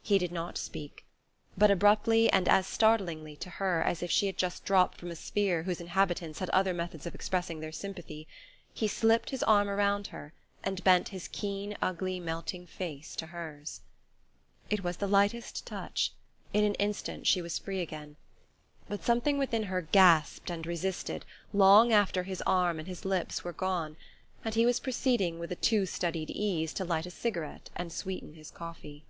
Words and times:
He 0.00 0.18
did 0.18 0.30
not 0.30 0.56
speak; 0.56 1.04
but 1.58 1.72
abruptly, 1.72 2.30
and 2.30 2.48
as 2.48 2.68
startlingly 2.68 3.34
to 3.38 3.50
her 3.50 3.82
as 3.82 4.00
if 4.00 4.12
she 4.12 4.26
had 4.26 4.36
just 4.36 4.64
dropped 4.64 4.96
from 4.96 5.10
a 5.10 5.16
sphere 5.16 5.64
whose 5.64 5.80
inhabitants 5.80 6.38
had 6.38 6.48
other 6.50 6.72
methods 6.72 7.04
of 7.04 7.16
expressing 7.16 7.58
their 7.58 7.72
sympathy, 7.72 8.28
he 8.72 8.86
slipped 8.86 9.30
his 9.30 9.42
arm 9.42 9.68
around 9.68 10.06
her 10.06 10.32
and 10.62 10.84
bent 10.84 11.08
his 11.08 11.26
keen 11.26 11.76
ugly 11.82 12.20
melting 12.20 12.64
face 12.64 13.16
to 13.16 13.26
hers.... 13.26 13.80
It 14.70 14.84
was 14.84 14.98
the 14.98 15.08
lightest 15.08 15.66
touch 15.66 16.12
in 16.52 16.62
an 16.62 16.74
instant 16.74 17.26
she 17.26 17.42
was 17.42 17.58
free 17.58 17.80
again. 17.80 18.14
But 18.88 19.02
something 19.02 19.36
within 19.36 19.64
her 19.64 19.82
gasped 19.82 20.48
and 20.48 20.64
resisted 20.64 21.24
long 21.52 21.92
after 21.92 22.22
his 22.22 22.40
arm 22.42 22.78
and 22.78 22.86
his 22.86 23.04
lips 23.04 23.42
were 23.42 23.52
gone, 23.52 23.96
and 24.44 24.54
he 24.54 24.64
was 24.64 24.78
proceeding, 24.78 25.40
with 25.40 25.50
a 25.50 25.56
too 25.56 25.86
studied 25.86 26.30
ease, 26.30 26.72
to 26.74 26.84
light 26.84 27.04
a 27.06 27.10
cigarette 27.10 27.68
and 27.74 27.92
sweeten 27.92 28.34
his 28.34 28.52
coffee. 28.52 29.02